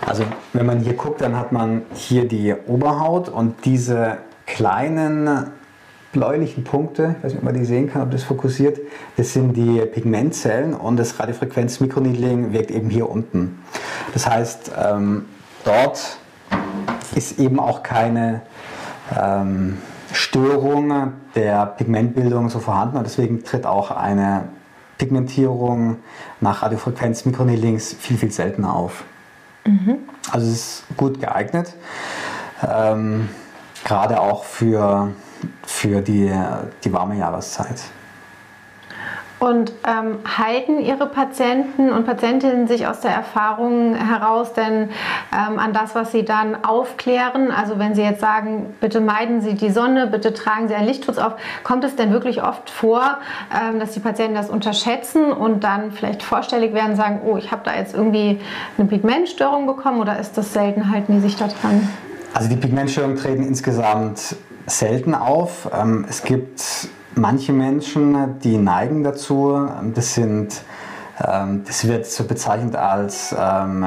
Also 0.04 0.24
wenn 0.52 0.66
man 0.66 0.80
hier 0.80 0.94
guckt, 0.94 1.20
dann 1.20 1.36
hat 1.36 1.52
man 1.52 1.82
hier 1.94 2.26
die 2.26 2.54
Oberhaut 2.66 3.28
und 3.28 3.64
diese 3.64 4.18
kleinen 4.46 5.50
bläulichen 6.12 6.64
Punkte, 6.64 7.16
ich 7.18 7.24
weiß 7.24 7.32
nicht, 7.32 7.38
ob 7.38 7.44
man 7.44 7.54
die 7.54 7.64
sehen 7.64 7.90
kann, 7.90 8.02
ob 8.02 8.10
das 8.10 8.22
fokussiert, 8.22 8.78
das 9.16 9.32
sind 9.32 9.54
die 9.54 9.80
Pigmentzellen 9.80 10.74
und 10.74 10.96
das 10.96 11.18
Radiofrequenz-Mikroneedling 11.18 12.52
wirkt 12.52 12.70
eben 12.70 12.88
hier 12.88 13.10
unten. 13.10 13.62
Das 14.14 14.26
heißt, 14.28 14.72
ähm, 14.82 15.26
dort 15.64 16.18
ist 17.14 17.38
eben 17.38 17.60
auch 17.60 17.82
keine 17.82 18.42
ähm, 19.18 19.78
Störung 20.12 21.12
der 21.34 21.66
Pigmentbildung 21.66 22.48
so 22.48 22.60
vorhanden 22.60 22.96
und 22.96 23.04
deswegen 23.04 23.44
tritt 23.44 23.66
auch 23.66 23.90
eine 23.90 24.44
Pigmentierung 24.98 25.98
nach 26.40 26.62
Radiofrequenz-Mikroneedlings 26.62 27.94
viel, 27.98 28.16
viel 28.16 28.30
seltener 28.30 28.74
auf. 28.74 29.04
Mhm. 29.64 29.98
Also 30.30 30.46
es 30.46 30.52
ist 30.52 30.84
gut 30.96 31.20
geeignet, 31.20 31.74
ähm, 32.62 33.28
gerade 33.84 34.20
auch 34.20 34.44
für 34.44 35.12
für 35.64 36.00
die, 36.00 36.32
die 36.84 36.92
warme 36.92 37.16
Jahreszeit. 37.16 37.82
Und 39.46 39.72
ähm, 39.86 40.18
halten 40.36 40.80
Ihre 40.80 41.06
Patienten 41.06 41.92
und 41.92 42.04
Patientinnen 42.04 42.66
sich 42.66 42.88
aus 42.88 42.98
der 42.98 43.12
Erfahrung 43.12 43.94
heraus 43.94 44.54
denn 44.54 44.88
ähm, 45.32 45.60
an 45.60 45.72
das, 45.72 45.94
was 45.94 46.10
Sie 46.10 46.24
dann 46.24 46.64
aufklären? 46.64 47.52
Also 47.52 47.78
wenn 47.78 47.94
Sie 47.94 48.02
jetzt 48.02 48.20
sagen, 48.20 48.74
bitte 48.80 49.00
meiden 49.00 49.40
Sie 49.42 49.54
die 49.54 49.70
Sonne, 49.70 50.08
bitte 50.08 50.34
tragen 50.34 50.66
Sie 50.66 50.74
einen 50.74 50.88
Lichtschutz 50.88 51.18
auf, 51.18 51.34
kommt 51.62 51.84
es 51.84 51.94
denn 51.94 52.10
wirklich 52.10 52.42
oft 52.42 52.68
vor, 52.70 53.18
ähm, 53.54 53.78
dass 53.78 53.92
die 53.92 54.00
Patienten 54.00 54.34
das 54.34 54.50
unterschätzen 54.50 55.30
und 55.30 55.62
dann 55.62 55.92
vielleicht 55.92 56.24
vorstellig 56.24 56.74
werden 56.74 56.90
und 56.90 56.96
sagen, 56.96 57.20
oh, 57.24 57.36
ich 57.36 57.52
habe 57.52 57.62
da 57.64 57.76
jetzt 57.76 57.94
irgendwie 57.94 58.40
eine 58.76 58.88
Pigmentstörung 58.88 59.68
bekommen 59.68 60.00
oder 60.00 60.18
ist 60.18 60.36
das 60.36 60.52
selten, 60.52 60.90
halten 60.90 61.12
die 61.12 61.20
sich 61.20 61.36
da 61.36 61.46
dran? 61.46 61.88
Also 62.34 62.48
die 62.48 62.56
Pigmentstörungen 62.56 63.16
treten 63.16 63.44
insgesamt 63.44 64.34
selten 64.66 65.14
auf. 65.14 65.68
Ähm, 65.72 66.06
es 66.08 66.22
gibt 66.22 66.88
manche 67.14 67.52
Menschen, 67.52 68.38
die 68.40 68.58
neigen 68.58 69.02
dazu. 69.02 69.68
Das 69.94 70.14
sind, 70.14 70.62
ähm, 71.24 71.64
das 71.66 71.86
wird 71.86 72.06
so 72.06 72.24
bezeichnet 72.24 72.76
als 72.76 73.34
ähm, 73.38 73.86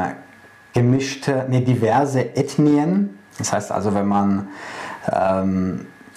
gemischte, 0.73 1.45
nee, 1.49 1.61
diverse 1.61 2.35
Ethnien. 2.35 3.19
Das 3.37 3.53
heißt 3.53 3.71
also, 3.71 3.93
wenn 3.95 4.07
man 4.07 4.47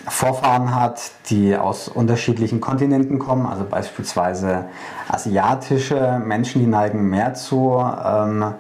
Vorfahren 0.09 0.75
hat, 0.75 1.13
die 1.31 1.57
aus 1.57 1.89
unterschiedlichen 1.89 2.61
Kontinenten 2.61 3.19
kommen, 3.21 3.47
also 3.47 3.65
beispielsweise 3.65 4.65
asiatische 5.09 6.21
Menschen, 6.25 6.61
die 6.61 6.67
neigen 6.67 7.09
mehr 7.09 7.35
zu 7.35 7.81
ähm, 7.81 8.55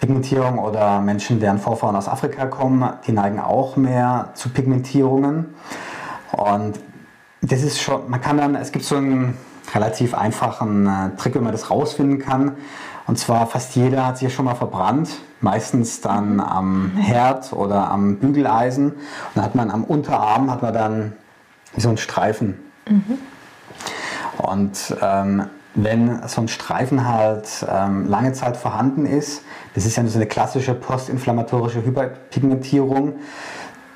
Pigmentierung 0.00 0.58
oder 0.58 1.00
Menschen, 1.00 1.40
deren 1.40 1.58
Vorfahren 1.58 1.96
aus 1.96 2.08
Afrika 2.08 2.46
kommen, 2.46 2.88
die 3.06 3.12
neigen 3.12 3.40
auch 3.40 3.76
mehr 3.76 4.30
zu 4.34 4.50
Pigmentierungen. 4.50 5.54
Und 6.32 6.78
das 7.40 7.62
ist 7.62 7.80
schon, 7.80 8.08
man 8.10 8.20
kann 8.20 8.36
dann, 8.36 8.54
es 8.54 8.72
gibt 8.72 8.84
so 8.84 8.96
einen 8.96 9.36
relativ 9.74 10.14
einfachen 10.14 10.86
äh, 10.86 11.16
Trick, 11.16 11.34
wie 11.34 11.40
man 11.40 11.52
das 11.52 11.70
rausfinden 11.70 12.18
kann. 12.18 12.56
Und 13.06 13.18
zwar 13.18 13.46
fast 13.46 13.76
jeder 13.76 14.06
hat 14.06 14.18
sich 14.18 14.28
ja 14.28 14.34
schon 14.34 14.44
mal 14.44 14.54
verbrannt, 14.54 15.10
meistens 15.40 16.00
dann 16.00 16.40
am 16.40 16.92
Herd 16.96 17.52
oder 17.52 17.90
am 17.90 18.16
Bügeleisen. 18.16 18.92
Und 18.92 18.98
dann 19.34 19.44
hat 19.44 19.54
man 19.54 19.70
am 19.70 19.84
Unterarm 19.84 20.50
hat 20.50 20.62
man 20.62 20.74
dann 20.74 21.12
so 21.76 21.88
einen 21.88 21.98
Streifen. 21.98 22.58
Mhm. 22.88 23.18
Und 24.38 24.96
ähm, 25.00 25.44
wenn 25.76 26.26
so 26.26 26.40
ein 26.40 26.48
Streifen 26.48 27.06
halt 27.06 27.66
ähm, 27.70 28.08
lange 28.08 28.32
Zeit 28.32 28.56
vorhanden 28.56 29.06
ist, 29.06 29.42
das 29.74 29.84
ist 29.84 29.96
ja 29.96 30.06
so 30.06 30.18
eine 30.18 30.26
klassische 30.26 30.74
postinflammatorische 30.74 31.84
Hyperpigmentierung, 31.84 33.16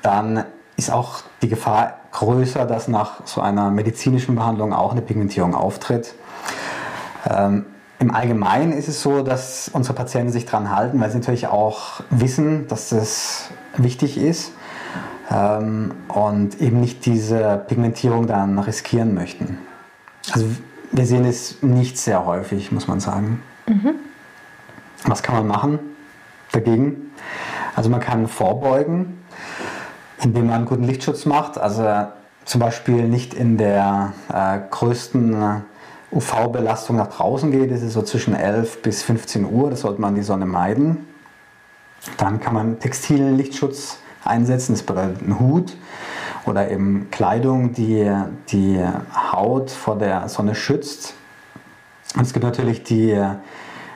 dann 0.03 0.45
ist 0.77 0.91
auch 0.91 1.21
die 1.41 1.49
Gefahr 1.49 1.95
größer, 2.11 2.65
dass 2.65 2.87
nach 2.87 3.25
so 3.25 3.41
einer 3.41 3.71
medizinischen 3.71 4.35
Behandlung 4.35 4.73
auch 4.73 4.91
eine 4.91 5.01
Pigmentierung 5.01 5.55
auftritt. 5.55 6.13
Ähm, 7.29 7.65
Im 7.99 8.13
Allgemeinen 8.13 8.73
ist 8.73 8.87
es 8.87 9.01
so, 9.01 9.23
dass 9.23 9.69
unsere 9.73 9.95
Patienten 9.95 10.31
sich 10.31 10.45
daran 10.45 10.75
halten, 10.75 10.99
weil 10.99 11.09
sie 11.09 11.17
natürlich 11.17 11.47
auch 11.47 12.01
wissen, 12.09 12.67
dass 12.67 12.89
das 12.89 13.49
wichtig 13.77 14.17
ist 14.17 14.51
ähm, 15.31 15.93
und 16.09 16.61
eben 16.61 16.79
nicht 16.79 17.05
diese 17.05 17.63
Pigmentierung 17.67 18.27
dann 18.27 18.59
riskieren 18.59 19.13
möchten. 19.13 19.57
Also 20.31 20.45
wir 20.91 21.05
sehen 21.05 21.25
es 21.25 21.61
nicht 21.61 21.97
sehr 21.97 22.25
häufig, 22.25 22.71
muss 22.71 22.87
man 22.87 22.99
sagen. 22.99 23.41
Mhm. 23.67 23.95
Was 25.05 25.23
kann 25.23 25.35
man 25.35 25.47
machen 25.47 25.79
dagegen? 26.51 27.11
Also 27.75 27.89
man 27.89 27.99
kann 27.99 28.27
vorbeugen, 28.27 29.23
indem 30.21 30.47
man 30.47 30.55
einen 30.55 30.65
guten 30.65 30.83
Lichtschutz 30.83 31.25
macht. 31.25 31.57
Also 31.57 32.07
zum 32.45 32.59
Beispiel 32.59 33.07
nicht 33.07 33.33
in 33.33 33.57
der 33.57 34.13
äh, 34.33 34.59
größten 34.69 35.41
äh, 35.41 35.59
UV-Belastung 36.11 36.97
nach 36.97 37.07
draußen 37.07 37.51
geht. 37.51 37.71
Das 37.71 37.81
ist 37.81 37.93
so 37.93 38.01
zwischen 38.01 38.35
11 38.35 38.81
bis 38.81 39.03
15 39.03 39.45
Uhr. 39.45 39.69
Das 39.69 39.81
sollte 39.81 40.01
man 40.01 40.15
die 40.15 40.23
Sonne 40.23 40.45
meiden. 40.45 41.07
Dann 42.17 42.39
kann 42.39 42.53
man 42.53 42.79
textilen 42.79 43.37
Lichtschutz 43.37 43.99
einsetzen. 44.25 44.73
Das 44.73 44.83
bedeutet 44.83 45.21
einen 45.21 45.39
Hut 45.39 45.73
oder 46.45 46.71
eben 46.71 47.09
Kleidung, 47.11 47.73
die 47.73 48.11
die 48.49 48.79
Haut 49.31 49.71
vor 49.71 49.97
der 49.97 50.27
Sonne 50.29 50.55
schützt. 50.55 51.13
Und 52.15 52.23
es 52.23 52.33
gibt 52.33 52.43
natürlich 52.43 52.83
die 52.83 53.19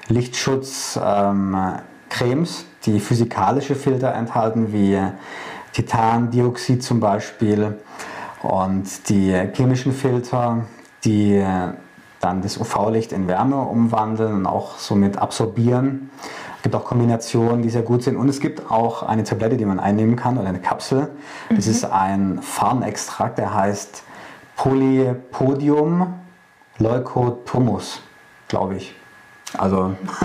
Lichtschutzcremes, 0.08 1.80
ähm, 2.22 2.46
die 2.86 3.00
physikalische 3.00 3.76
Filter 3.76 4.14
enthalten, 4.14 4.72
wie 4.72 5.00
Titandioxid 5.74 6.84
zum 6.84 7.00
Beispiel 7.00 7.78
und 8.44 9.10
die 9.10 9.34
chemischen 9.54 9.92
Filter, 9.92 10.66
die 11.04 11.44
dann 12.22 12.42
das 12.42 12.58
UV-Licht 12.58 13.12
in 13.12 13.28
Wärme 13.28 13.58
umwandeln 13.62 14.34
und 14.34 14.46
auch 14.46 14.78
somit 14.78 15.18
absorbieren 15.18 16.10
gibt 16.66 16.76
auch 16.76 16.84
Kombinationen, 16.84 17.62
die 17.62 17.70
sehr 17.70 17.84
gut 17.84 18.02
sind. 18.02 18.18
Und 18.18 18.28
es 18.28 18.40
gibt 18.40 18.72
auch 18.72 19.04
eine 19.04 19.24
Tablette, 19.24 19.56
die 19.56 19.66
man 19.66 19.80
einnehmen 19.80 20.16
kann 20.16 20.40
oder 20.40 20.50
eine 20.50 20.58
Kapsel. 20.58 21.10
Das 21.50 21.68
mhm. 21.68 21.72
ist 21.72 21.86
ein 21.86 22.40
Farnextrakt, 22.42 23.38
der 23.38 23.54
heißt 23.54 24.02
Polypodium 24.56 26.16
Leukotomus, 26.80 28.02
glaube 28.48 28.78
ich. 28.78 28.96
Also, 29.56 29.96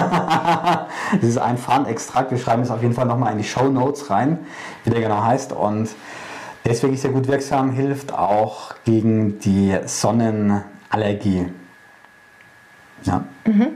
das 1.12 1.28
ist 1.28 1.36
ein 1.36 1.58
Farnextrakt. 1.58 2.30
Wir 2.30 2.38
schreiben 2.38 2.62
es 2.62 2.70
auf 2.70 2.80
jeden 2.80 2.94
Fall 2.94 3.04
nochmal 3.04 3.32
in 3.32 3.38
die 3.38 3.44
Show 3.44 3.68
Notes 3.68 4.08
rein, 4.08 4.38
wie 4.84 4.90
der 4.90 5.02
genau 5.02 5.22
heißt. 5.22 5.52
Und 5.52 5.90
der 6.64 6.72
ist 6.72 6.82
wirklich 6.82 7.02
sehr 7.02 7.10
gut 7.10 7.28
wirksam, 7.28 7.70
hilft 7.70 8.14
auch 8.14 8.76
gegen 8.84 9.38
die 9.40 9.76
Sonnenallergie. 9.84 11.48
Ja. 13.02 13.24
Mhm. 13.44 13.72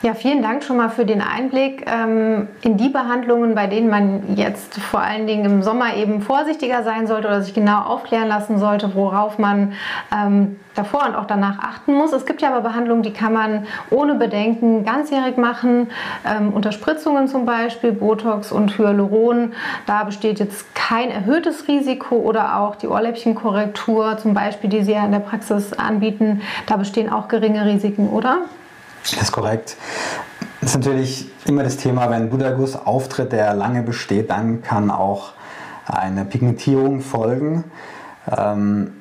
Ja, 0.00 0.14
vielen 0.14 0.42
Dank 0.42 0.62
schon 0.62 0.76
mal 0.76 0.90
für 0.90 1.04
den 1.04 1.20
Einblick 1.20 1.84
ähm, 1.90 2.46
in 2.62 2.76
die 2.76 2.88
Behandlungen, 2.88 3.56
bei 3.56 3.66
denen 3.66 3.90
man 3.90 4.36
jetzt 4.36 4.78
vor 4.78 5.00
allen 5.00 5.26
Dingen 5.26 5.44
im 5.44 5.62
Sommer 5.64 5.96
eben 5.96 6.22
vorsichtiger 6.22 6.84
sein 6.84 7.08
sollte 7.08 7.26
oder 7.26 7.42
sich 7.42 7.52
genau 7.52 7.80
aufklären 7.80 8.28
lassen 8.28 8.60
sollte, 8.60 8.94
worauf 8.94 9.40
man 9.40 9.72
ähm, 10.14 10.60
davor 10.76 11.04
und 11.04 11.16
auch 11.16 11.24
danach 11.24 11.58
achten 11.58 11.94
muss. 11.94 12.12
Es 12.12 12.26
gibt 12.26 12.42
ja 12.42 12.50
aber 12.50 12.60
Behandlungen, 12.60 13.02
die 13.02 13.12
kann 13.12 13.32
man 13.32 13.66
ohne 13.90 14.14
Bedenken 14.14 14.84
ganzjährig 14.84 15.36
machen. 15.36 15.88
Ähm, 16.24 16.52
Unterspritzungen 16.52 17.26
zum 17.26 17.44
Beispiel, 17.44 17.90
Botox 17.90 18.52
und 18.52 18.78
Hyaluron. 18.78 19.52
Da 19.86 20.04
besteht 20.04 20.38
jetzt 20.38 20.76
kein 20.76 21.10
erhöhtes 21.10 21.66
Risiko 21.66 22.14
oder 22.18 22.60
auch 22.60 22.76
die 22.76 22.86
Ohrläppchenkorrektur 22.86 24.16
zum 24.18 24.32
Beispiel, 24.32 24.70
die 24.70 24.84
Sie 24.84 24.92
ja 24.92 25.04
in 25.04 25.10
der 25.10 25.18
Praxis 25.18 25.72
anbieten. 25.72 26.40
Da 26.66 26.76
bestehen 26.76 27.10
auch 27.10 27.26
geringe 27.26 27.66
Risiken, 27.66 28.08
oder? 28.10 28.42
Das 29.12 29.22
ist 29.22 29.32
korrekt. 29.32 29.76
Das 30.60 30.70
ist 30.70 30.76
natürlich 30.76 31.30
immer 31.46 31.62
das 31.62 31.76
Thema, 31.76 32.10
wenn 32.10 32.30
Budaguss 32.30 32.76
auftritt, 32.76 33.32
der 33.32 33.54
lange 33.54 33.82
besteht, 33.82 34.30
dann 34.30 34.62
kann 34.62 34.90
auch 34.90 35.32
eine 35.86 36.24
Pigmentierung 36.24 37.00
folgen. 37.00 37.64
Ähm, 38.36 38.92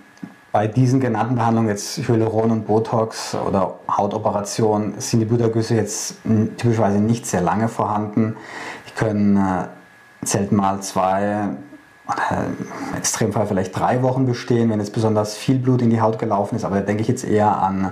bei 0.52 0.68
diesen 0.68 1.00
genannten 1.00 1.36
Behandlungen, 1.36 1.70
jetzt 1.70 1.98
Hyaluron 1.98 2.52
und 2.52 2.68
Botox 2.68 3.36
oder 3.36 3.76
Hautoperation, 3.90 4.96
sind 4.98 5.20
die 5.20 5.26
Buttergüsse 5.26 5.76
jetzt 5.76 6.16
typischerweise 6.58 7.00
nicht 7.00 7.26
sehr 7.26 7.42
lange 7.42 7.68
vorhanden. 7.68 8.38
Die 8.88 8.94
können 8.94 9.38
äh, 9.38 9.68
selten 10.26 10.56
mal 10.56 10.82
zwei 10.82 11.50
im 12.30 12.98
Extremfall 12.98 13.48
vielleicht 13.48 13.78
drei 13.78 14.02
Wochen 14.02 14.26
bestehen, 14.26 14.70
wenn 14.70 14.80
jetzt 14.80 14.94
besonders 14.94 15.36
viel 15.36 15.60
Blut 15.60 15.82
in 15.82 15.90
die 15.90 16.00
Haut 16.00 16.20
gelaufen 16.20 16.56
ist. 16.56 16.64
Aber 16.64 16.78
da 16.78 16.82
denke 16.82 17.02
ich 17.02 17.08
jetzt 17.08 17.26
eher 17.26 17.62
an 17.62 17.92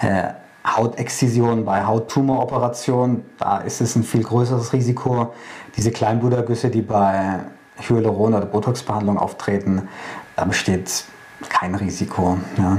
äh, 0.00 0.28
Hautexzision 0.66 1.64
bei 1.64 1.84
Hauttumoroperationen, 1.84 3.24
da 3.38 3.58
ist 3.58 3.80
es 3.80 3.96
ein 3.96 4.02
viel 4.02 4.22
größeres 4.22 4.72
Risiko. 4.72 5.32
Diese 5.76 5.90
Kleinblutergüsse, 5.90 6.68
die 6.70 6.82
bei 6.82 7.40
Hyaluron- 7.80 8.34
oder 8.34 8.46
Botox-Behandlung 8.46 9.18
auftreten, 9.18 9.88
da 10.36 10.44
besteht 10.44 11.04
kein 11.48 11.74
Risiko. 11.74 12.38
Ja. 12.56 12.78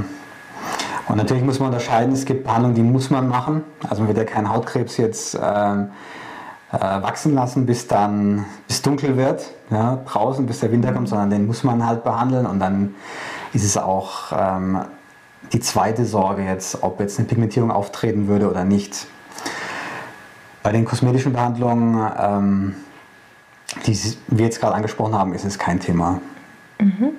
Und 1.07 1.17
natürlich 1.17 1.43
muss 1.43 1.59
man 1.59 1.69
unterscheiden, 1.69 2.13
es 2.13 2.25
gibt 2.25 2.43
Behandlungen, 2.43 2.75
die 2.75 2.83
muss 2.83 3.09
man 3.09 3.27
machen. 3.27 3.63
Also 3.89 4.03
man 4.03 4.09
wird 4.09 4.17
ja 4.19 4.25
keinen 4.25 4.49
Hautkrebs 4.49 4.97
jetzt 4.97 5.33
äh, 5.33 5.39
äh, 5.39 5.87
wachsen 6.71 7.33
lassen, 7.33 7.65
bis 7.65 7.87
dann 7.87 8.45
bis 8.67 8.83
dunkel 8.83 9.17
wird, 9.17 9.49
ja, 9.71 9.97
draußen, 10.05 10.45
bis 10.45 10.59
der 10.59 10.71
Winter 10.71 10.93
kommt, 10.93 11.09
sondern 11.09 11.31
den 11.31 11.47
muss 11.47 11.63
man 11.63 11.85
halt 11.85 12.03
behandeln 12.03 12.45
und 12.45 12.59
dann 12.59 12.93
ist 13.53 13.63
es 13.63 13.75
auch 13.77 14.31
ähm, 14.31 14.81
die 15.53 15.59
zweite 15.59 16.05
Sorge 16.05 16.43
jetzt, 16.43 16.83
ob 16.83 16.99
jetzt 16.99 17.19
eine 17.19 17.27
Pigmentierung 17.27 17.71
auftreten 17.71 18.27
würde 18.27 18.49
oder 18.49 18.63
nicht. 18.63 19.07
Bei 20.63 20.71
den 20.71 20.85
kosmetischen 20.85 21.33
Behandlungen, 21.33 22.11
ähm, 22.19 22.75
die 23.85 23.97
wir 24.27 24.45
jetzt 24.45 24.59
gerade 24.59 24.75
angesprochen 24.75 25.15
haben, 25.15 25.33
ist 25.33 25.45
es 25.45 25.57
kein 25.57 25.79
Thema. 25.79 26.21
Mhm. 26.79 27.11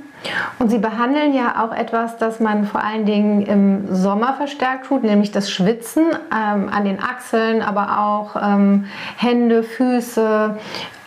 Und 0.59 0.69
Sie 0.69 0.79
behandeln 0.79 1.33
ja 1.33 1.65
auch 1.65 1.75
etwas, 1.75 2.19
das 2.19 2.41
man 2.41 2.67
vor 2.67 2.85
allen 2.85 3.07
Dingen 3.07 3.43
im 3.43 3.95
Sommer 3.95 4.35
verstärkt 4.35 4.87
tut, 4.87 5.03
nämlich 5.03 5.33
das 5.33 5.50
Schwitzen 5.50 6.05
ähm, 6.31 6.69
an 6.69 6.85
den 6.85 7.03
Achseln, 7.03 7.62
aber 7.62 7.99
auch 7.99 8.37
ähm, 8.41 8.85
Hände, 9.17 9.62
Füße. 9.62 10.59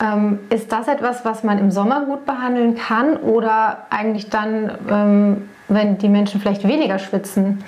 Ähm, 0.01 0.39
ist 0.49 0.71
das 0.71 0.87
etwas, 0.87 1.23
was 1.25 1.43
man 1.43 1.59
im 1.59 1.69
Sommer 1.69 2.05
gut 2.05 2.25
behandeln 2.25 2.75
kann 2.75 3.17
oder 3.17 3.85
eigentlich 3.91 4.29
dann, 4.29 4.71
ähm, 4.89 5.49
wenn 5.67 5.97
die 5.97 6.09
Menschen 6.09 6.41
vielleicht 6.41 6.67
weniger 6.67 6.99
schwitzen? 6.99 7.63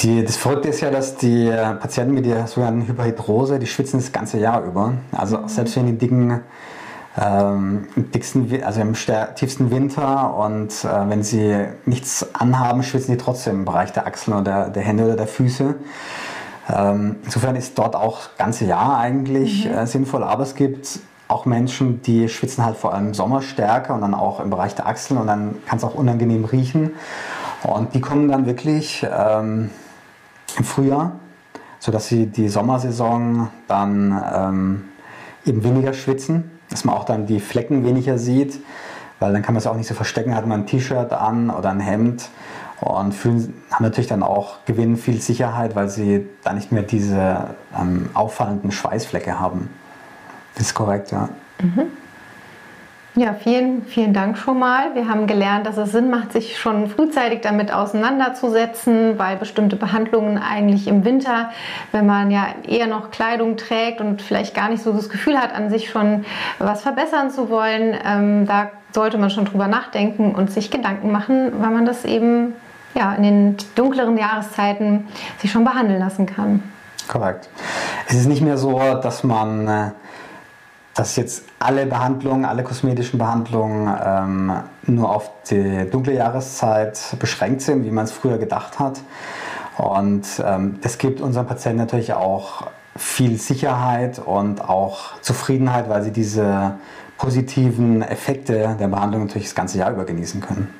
Die, 0.00 0.24
das 0.24 0.36
Verrückte 0.36 0.68
ist 0.68 0.80
ja, 0.80 0.90
dass 0.90 1.16
die 1.16 1.48
Patienten 1.48 2.14
mit 2.14 2.26
der 2.26 2.46
sogenannten 2.46 2.86
Hyperhidrose, 2.86 3.58
die 3.58 3.66
schwitzen 3.66 4.00
das 4.00 4.12
ganze 4.12 4.38
Jahr 4.38 4.62
über. 4.64 4.94
Also 5.12 5.46
selbst 5.46 5.76
wenn 5.76 5.86
die 5.86 5.96
dicken 5.96 6.42
ähm, 7.16 7.86
dicksten, 7.96 8.62
also 8.64 8.80
im 8.80 8.94
tiefsten 9.36 9.70
Winter 9.70 10.36
und 10.36 10.72
äh, 10.84 11.08
wenn 11.08 11.22
sie 11.22 11.66
nichts 11.86 12.34
anhaben, 12.34 12.82
schwitzen 12.82 13.12
sie 13.12 13.18
trotzdem 13.18 13.60
im 13.60 13.64
Bereich 13.64 13.92
der 13.92 14.06
Achseln 14.06 14.36
oder 14.36 14.68
der 14.68 14.82
Hände 14.82 15.04
oder 15.04 15.16
der 15.16 15.28
Füße. 15.28 15.76
Ähm, 16.74 17.16
insofern 17.24 17.56
ist 17.56 17.78
dort 17.78 17.94
auch 17.94 18.18
das 18.18 18.36
ganze 18.36 18.64
Jahr 18.64 18.98
eigentlich 18.98 19.66
mhm. 19.66 19.74
äh, 19.74 19.86
sinnvoll, 19.86 20.24
aber 20.24 20.42
es 20.42 20.54
gibt 20.54 20.98
auch 21.28 21.46
Menschen, 21.46 22.02
die 22.02 22.28
schwitzen 22.28 22.64
halt 22.64 22.76
vor 22.76 22.94
allem 22.94 23.08
im 23.08 23.14
Sommer 23.14 23.42
stärker 23.42 23.94
und 23.94 24.02
dann 24.02 24.14
auch 24.14 24.40
im 24.40 24.50
Bereich 24.50 24.74
der 24.74 24.86
Achseln 24.86 25.18
und 25.18 25.26
dann 25.26 25.56
kann 25.66 25.78
es 25.78 25.84
auch 25.84 25.94
unangenehm 25.94 26.44
riechen. 26.44 26.92
Und 27.62 27.94
die 27.94 28.00
kommen 28.00 28.28
dann 28.28 28.46
wirklich 28.46 29.06
ähm, 29.10 29.70
im 30.58 30.64
Frühjahr, 30.64 31.12
sodass 31.78 32.08
sie 32.08 32.26
die 32.26 32.48
Sommersaison 32.48 33.48
dann 33.68 34.22
ähm, 34.34 34.84
eben 35.46 35.64
weniger 35.64 35.94
schwitzen 35.94 36.50
dass 36.74 36.84
man 36.84 36.96
auch 36.96 37.04
dann 37.04 37.26
die 37.26 37.40
Flecken 37.40 37.84
weniger 37.84 38.18
sieht, 38.18 38.60
weil 39.20 39.32
dann 39.32 39.42
kann 39.42 39.54
man 39.54 39.60
es 39.60 39.66
auch 39.66 39.76
nicht 39.76 39.86
so 39.86 39.94
verstecken, 39.94 40.34
hat 40.34 40.46
man 40.46 40.62
ein 40.62 40.66
T-Shirt 40.66 41.12
an 41.12 41.50
oder 41.50 41.70
ein 41.70 41.80
Hemd 41.80 42.28
und 42.80 43.12
fühlen, 43.12 43.54
haben 43.70 43.84
natürlich 43.84 44.08
dann 44.08 44.22
auch, 44.22 44.64
gewinnen 44.66 44.96
viel 44.96 45.20
Sicherheit, 45.20 45.76
weil 45.76 45.88
sie 45.88 46.26
da 46.42 46.52
nicht 46.52 46.72
mehr 46.72 46.82
diese 46.82 47.54
ähm, 47.78 48.10
auffallenden 48.14 48.72
Schweißflecke 48.72 49.38
haben. 49.38 49.70
Das 50.54 50.66
ist 50.66 50.74
korrekt, 50.74 51.10
ja. 51.10 51.28
Mhm. 51.60 51.90
Ja, 53.16 53.32
vielen, 53.32 53.84
vielen 53.84 54.12
Dank 54.12 54.36
schon 54.36 54.58
mal. 54.58 54.96
Wir 54.96 55.08
haben 55.08 55.28
gelernt, 55.28 55.68
dass 55.68 55.76
es 55.76 55.92
Sinn 55.92 56.10
macht, 56.10 56.32
sich 56.32 56.58
schon 56.58 56.88
frühzeitig 56.88 57.42
damit 57.42 57.72
auseinanderzusetzen, 57.72 59.20
weil 59.20 59.36
bestimmte 59.36 59.76
Behandlungen 59.76 60.36
eigentlich 60.36 60.88
im 60.88 61.04
Winter, 61.04 61.50
wenn 61.92 62.06
man 62.06 62.32
ja 62.32 62.46
eher 62.66 62.88
noch 62.88 63.12
Kleidung 63.12 63.56
trägt 63.56 64.00
und 64.00 64.20
vielleicht 64.20 64.52
gar 64.52 64.68
nicht 64.68 64.82
so 64.82 64.92
das 64.92 65.08
Gefühl 65.08 65.38
hat, 65.38 65.54
an 65.54 65.70
sich 65.70 65.90
schon 65.90 66.24
was 66.58 66.82
verbessern 66.82 67.30
zu 67.30 67.50
wollen, 67.50 67.96
ähm, 68.04 68.46
da 68.46 68.70
sollte 68.92 69.16
man 69.16 69.30
schon 69.30 69.44
drüber 69.44 69.68
nachdenken 69.68 70.34
und 70.34 70.50
sich 70.50 70.72
Gedanken 70.72 71.12
machen, 71.12 71.52
weil 71.60 71.70
man 71.70 71.86
das 71.86 72.04
eben 72.04 72.54
ja, 72.94 73.14
in 73.14 73.22
den 73.22 73.56
dunkleren 73.76 74.16
Jahreszeiten 74.18 75.06
sich 75.38 75.52
schon 75.52 75.64
behandeln 75.64 76.00
lassen 76.00 76.26
kann. 76.26 76.64
Korrekt. 77.06 77.48
Es 78.08 78.14
ist 78.16 78.26
nicht 78.26 78.42
mehr 78.42 78.56
so, 78.56 78.80
dass 79.00 79.22
man 79.22 79.68
äh, 79.68 79.90
dass 80.94 81.16
jetzt 81.16 81.44
alle 81.58 81.86
Behandlungen, 81.86 82.44
alle 82.44 82.62
kosmetischen 82.62 83.18
Behandlungen 83.18 83.92
ähm, 84.02 84.52
nur 84.86 85.14
auf 85.14 85.30
die 85.50 85.90
dunkle 85.90 86.14
Jahreszeit 86.14 87.16
beschränkt 87.18 87.62
sind, 87.62 87.84
wie 87.84 87.90
man 87.90 88.04
es 88.04 88.12
früher 88.12 88.38
gedacht 88.38 88.78
hat. 88.78 89.00
Und 89.76 90.24
ähm, 90.44 90.78
gibt 90.98 91.20
unseren 91.20 91.46
Patienten 91.46 91.78
natürlich 91.78 92.12
auch 92.12 92.68
viel 92.96 93.38
Sicherheit 93.38 94.20
und 94.20 94.60
auch 94.68 95.20
Zufriedenheit, 95.20 95.88
weil 95.88 96.04
sie 96.04 96.12
diese 96.12 96.76
positiven 97.18 98.02
Effekte 98.02 98.76
der 98.78 98.88
Behandlung 98.88 99.24
natürlich 99.24 99.48
das 99.48 99.54
ganze 99.56 99.78
Jahr 99.78 99.90
über 99.90 100.04
genießen 100.04 100.40
können. 100.40 100.72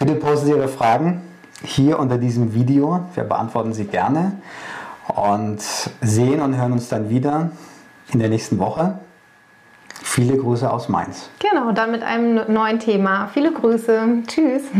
Bitte 0.00 0.14
posten 0.14 0.46
Sie 0.46 0.52
Ihre 0.52 0.68
Fragen 0.68 1.22
hier 1.62 1.98
unter 1.98 2.18
diesem 2.18 2.54
Video. 2.54 3.00
Wir 3.14 3.24
beantworten 3.24 3.72
sie 3.72 3.84
gerne 3.84 4.32
und 5.08 5.60
sehen 6.00 6.40
und 6.40 6.56
hören 6.56 6.72
uns 6.72 6.88
dann 6.88 7.10
wieder 7.10 7.50
in 8.12 8.18
der 8.18 8.28
nächsten 8.28 8.58
Woche. 8.58 8.98
Viele 10.02 10.36
Grüße 10.36 10.70
aus 10.70 10.88
Mainz. 10.88 11.28
Genau, 11.38 11.72
dann 11.72 11.90
mit 11.90 12.02
einem 12.02 12.52
neuen 12.52 12.78
Thema. 12.78 13.28
Viele 13.32 13.52
Grüße. 13.52 14.22
Tschüss. 14.26 14.62